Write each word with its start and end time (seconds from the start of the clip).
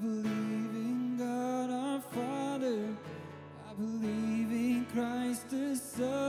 believe 0.00 0.24
in 0.26 1.16
God 1.18 1.70
our 1.70 2.00
Father. 2.00 2.88
I 3.68 3.74
believe 3.74 4.50
in 4.50 4.86
Christ 4.92 5.50
the 5.50 5.76
Son. 5.76 6.19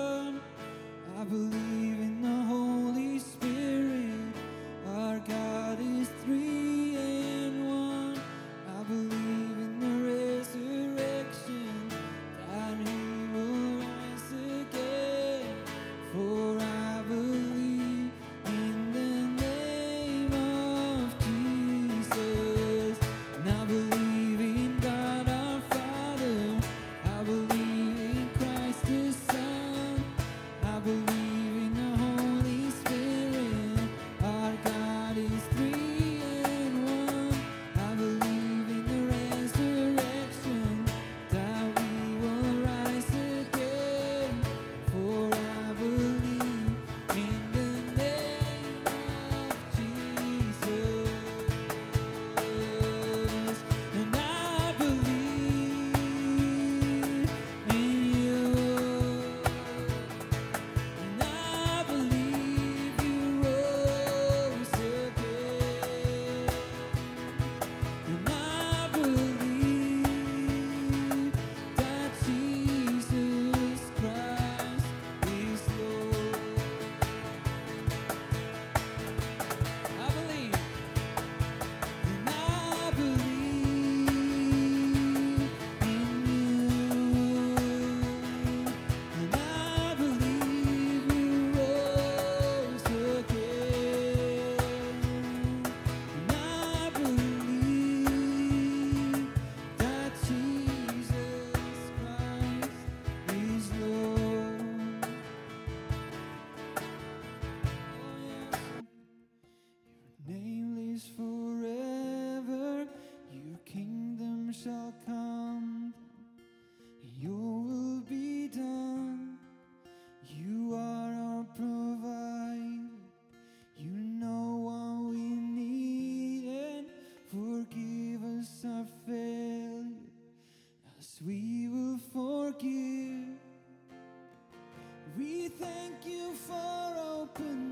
We 135.18 135.50
thank 135.50 136.06
you 136.06 136.34
for 136.34 136.96
opening. 136.98 137.71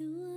you 0.00 0.27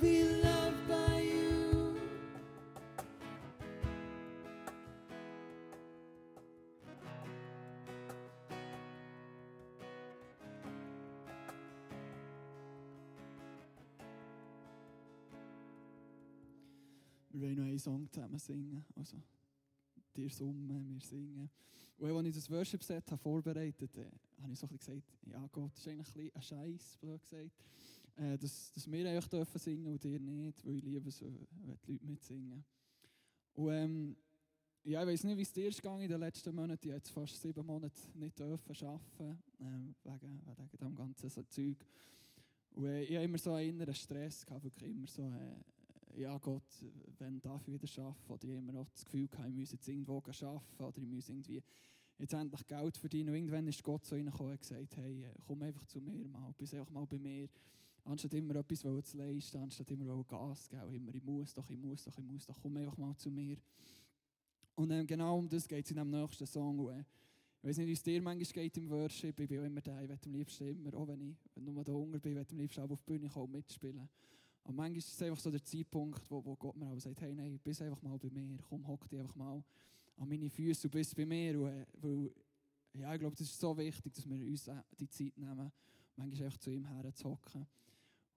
Wir 0.00 0.34
wollen 17.40 17.56
noch 17.56 17.64
einen 17.64 17.78
Song 17.78 18.10
zusammen 18.10 18.38
singen. 18.38 18.84
Also, 18.96 19.16
dir 20.16 20.30
summen, 20.30 20.88
wir 20.88 21.00
singen. 21.00 21.50
Und 21.98 22.10
als 22.10 22.26
ich 22.26 22.34
das 22.34 22.50
Worship-Set 22.50 23.04
vorbereitet 23.20 23.90
habe, 23.96 24.06
äh, 24.06 24.42
habe 24.42 24.52
ich 24.52 24.58
so 24.58 24.66
ein 24.66 24.76
bisschen 24.76 25.00
gesagt, 25.00 25.26
ja 25.26 25.48
Gott, 25.52 25.76
ist 25.76 25.88
eigentlich 25.88 26.34
ein 26.34 26.42
Scheiß, 26.42 26.96
blöd 27.00 27.22
gesagt, 27.22 27.50
äh, 28.16 28.38
dass, 28.38 28.72
dass 28.72 28.90
wir 28.90 29.08
eigentlich 29.08 29.28
dürfen 29.28 29.58
singen 29.58 29.86
und 29.86 30.04
ihr 30.04 30.20
nicht, 30.20 30.64
weil 30.64 30.76
ich 30.76 30.82
liebe 30.82 31.08
es, 31.08 31.20
wenn 31.22 31.34
die 31.34 31.66
Leute 31.66 32.04
mitsingen. 32.04 32.64
Und 33.54 33.72
ähm, 33.72 34.16
ja, 34.84 35.00
ich 35.02 35.08
weiß 35.08 35.24
nicht, 35.24 35.38
wie 35.38 35.42
es 35.42 35.52
dir 35.52 35.68
ist 35.68 35.80
gegangen 35.80 36.02
in 36.02 36.10
den 36.10 36.20
letzten 36.20 36.54
Monaten. 36.54 36.86
Ich 36.86 36.94
jetzt 36.94 37.10
fast 37.10 37.40
sieben 37.40 37.64
Monate 37.64 38.00
nicht 38.14 38.38
dürfen 38.38 38.86
arbeiten, 38.86 39.42
ähm, 39.60 39.94
wegen, 40.04 40.42
wegen 40.44 40.78
dem 40.78 40.94
ganzen 40.94 41.30
so 41.30 41.42
Zeug. 41.42 41.78
Und 42.72 42.86
äh, 42.86 43.02
ich 43.04 43.14
habe 43.14 43.24
immer 43.24 43.38
so 43.38 43.52
einen 43.52 43.70
inneren 43.70 43.94
Stress 43.94 44.44
gehabt, 44.44 44.64
wirklich 44.64 44.90
immer 44.90 45.06
so, 45.06 45.22
äh, 45.22 46.20
ja 46.20 46.36
Gott, 46.38 46.62
wenn 47.18 47.40
darf 47.40 47.66
ich 47.66 47.74
wieder 47.74 48.04
arbeiten? 48.04 48.32
Oder 48.32 48.44
ich 48.44 48.50
habe 48.50 48.58
immer 48.58 48.80
auch 48.80 48.90
das 48.90 49.04
Gefühl 49.04 49.28
gehabt, 49.28 49.48
ich 49.48 49.54
müsse 49.54 49.74
jetzt 49.74 49.88
irgendwo 49.88 50.18
arbeiten 50.18 50.84
oder 50.84 50.98
ich 50.98 51.06
muss 51.06 51.28
irgendwie 51.28 51.62
jetzt 52.18 52.32
endlich 52.34 52.66
Geld 52.66 52.96
verdienen. 52.96 53.30
Und 53.30 53.36
irgendwann 53.36 53.66
ist 53.66 53.82
Gott 53.82 54.04
so 54.04 54.14
reingekommen 54.14 54.52
und 54.52 54.60
gesagt, 54.60 54.96
hey, 54.96 55.24
äh, 55.24 55.34
komm 55.46 55.62
einfach 55.62 55.84
zu 55.86 56.00
mir 56.00 56.28
mal, 56.28 56.52
bist 56.56 56.74
einfach 56.74 56.90
mal 56.90 57.06
bei 57.06 57.18
mir. 57.18 57.48
Anstatt 58.04 58.34
immer 58.34 58.56
etwas 58.56 58.80
zu 58.80 59.16
leisten, 59.16 59.58
anstatt 59.58 59.90
immer 59.90 60.22
Gas 60.24 60.64
zu 60.64 60.70
geben, 60.70 60.94
immer 60.94 61.14
ich 61.14 61.22
muss 61.22 61.54
doch, 61.54 61.68
ich 61.70 61.78
muss 61.78 62.04
doch, 62.04 62.18
ich 62.18 62.24
muss 62.24 62.46
doch, 62.46 62.58
komm 62.60 62.76
einfach 62.76 62.96
mal 62.98 63.16
zu 63.16 63.30
mir. 63.30 63.56
Und 64.74 64.90
ähm, 64.90 65.06
genau 65.06 65.38
um 65.38 65.48
das 65.48 65.66
geht 65.66 65.84
es 65.84 65.90
in 65.90 65.96
dem 65.96 66.10
nächsten 66.10 66.46
Song. 66.46 66.90
Äh, 66.90 67.04
ich 67.62 67.68
weiß 67.70 67.78
nicht, 67.78 67.86
wie 67.86 67.92
es 67.92 68.02
dir 68.02 68.20
manchmal 68.20 68.64
geht 68.64 68.76
im 68.76 68.90
Worship. 68.90 69.40
Ich 69.40 69.48
bin 69.48 69.60
auch 69.60 69.64
immer 69.64 69.80
der, 69.80 70.02
ich 70.02 70.08
will 70.08 70.18
am 70.22 70.32
liebsten 70.32 70.68
immer, 70.68 70.94
auch 70.94 71.08
wenn 71.08 71.30
ich 71.30 71.36
wenn 71.54 71.64
nur 71.64 71.82
da 71.82 71.92
unten 71.92 72.20
bin, 72.20 72.32
ich 72.32 72.36
will 72.36 72.46
am 72.50 72.58
liebsten 72.58 72.82
auch 72.82 72.90
auf 72.90 73.02
die 73.02 73.12
Bühne 73.12 73.28
kommen 73.30 73.46
und 73.46 73.52
mitspielen. 73.52 74.08
Und 74.64 74.76
manchmal 74.76 74.98
ist 74.98 75.12
es 75.12 75.22
einfach 75.22 75.40
so 75.40 75.50
der 75.50 75.64
Zeitpunkt, 75.64 76.30
wo, 76.30 76.44
wo 76.44 76.56
Gott 76.56 76.76
mir 76.76 76.88
auch 76.88 76.98
sagt, 76.98 77.20
hey, 77.20 77.34
nein, 77.34 77.58
bist 77.62 77.80
einfach 77.82 78.02
mal 78.02 78.18
bei 78.18 78.30
mir, 78.30 78.58
komm, 78.68 78.86
hock 78.86 79.08
dich 79.08 79.20
einfach 79.20 79.36
mal 79.36 79.62
an 80.16 80.28
meine 80.28 80.50
Füße 80.50 80.88
und 80.88 80.90
bist 80.90 81.14
bei 81.16 81.26
mir. 81.26 81.60
Und, 81.60 81.68
äh, 81.68 81.86
weil, 82.00 82.30
ja, 82.94 83.12
ich 83.14 83.20
glaube, 83.20 83.36
das 83.36 83.46
ist 83.46 83.60
so 83.60 83.76
wichtig, 83.76 84.12
dass 84.12 84.28
wir 84.28 84.46
uns 84.46 84.68
äh, 84.68 84.82
die 84.98 85.08
Zeit 85.08 85.36
nehmen, 85.36 85.72
manchmal 86.16 86.44
einfach 86.44 86.58
zu 86.58 86.70
ihm 86.70 86.86
herzuhocken. 86.86 87.66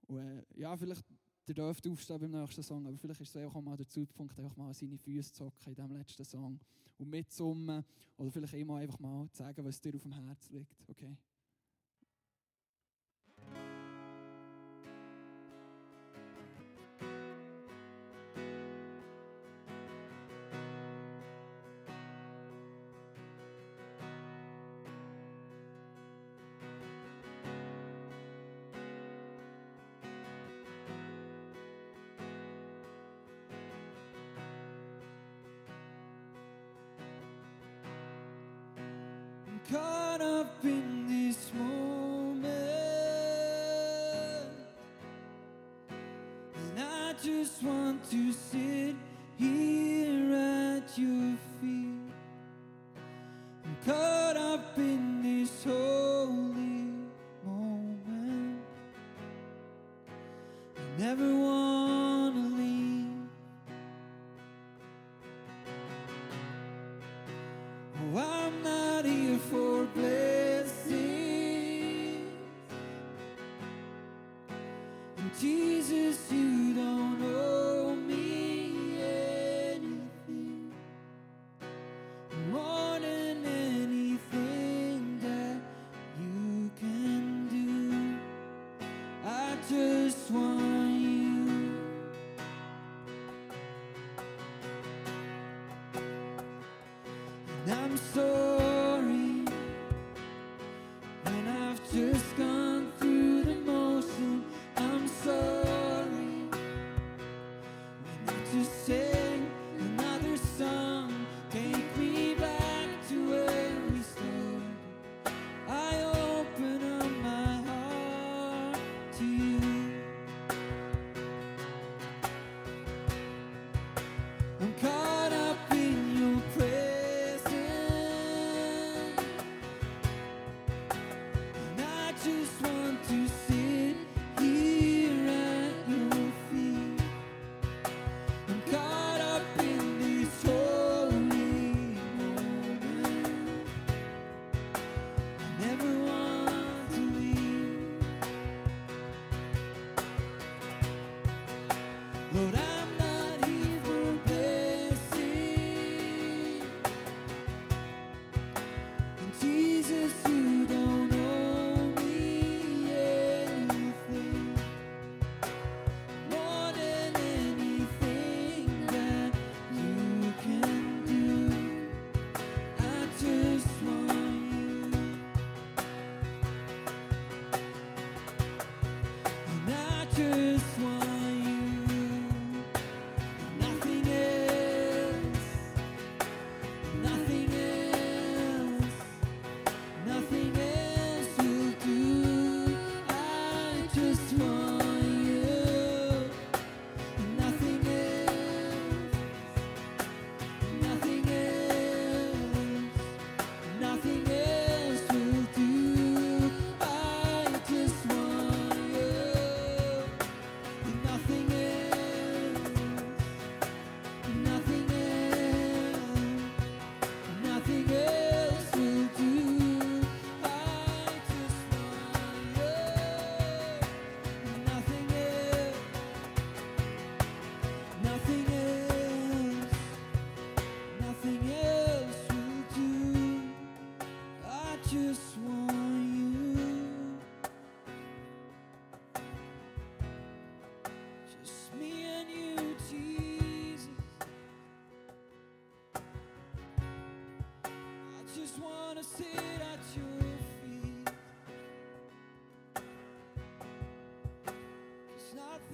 Und 0.07 0.19
äh, 0.19 0.43
ja, 0.55 0.75
vielleicht, 0.75 1.03
ihr 1.47 1.53
dürft 1.53 1.87
aufstehen 1.87 2.19
beim 2.19 2.31
nächsten 2.31 2.63
Song, 2.63 2.85
aber 2.87 2.97
vielleicht 2.97 3.21
ist 3.21 3.35
es 3.35 3.45
auch 3.47 3.61
mal 3.61 3.77
der 3.77 3.87
Zeitpunkt, 3.87 4.37
einfach 4.37 4.55
mal 4.55 4.73
seine 4.73 4.97
Füße 4.97 5.33
zu 5.33 5.45
hocken 5.45 5.67
in 5.67 5.75
diesem 5.75 5.91
letzten 5.91 6.25
Song 6.25 6.59
und 6.97 7.09
mitzusummen 7.09 7.83
oder 8.17 8.31
vielleicht 8.31 8.53
immer 8.53 8.77
einfach 8.77 8.99
mal 8.99 9.29
zu 9.31 9.37
sagen, 9.43 9.65
was 9.65 9.79
dir 9.81 9.95
auf 9.95 10.01
dem 10.01 10.13
Herzen 10.13 10.55
liegt, 10.55 10.89
okay? 10.89 11.15
Caught 39.71 40.21
up 40.21 40.63
in 40.63 41.07
this 41.07 41.51
moment, 41.53 41.86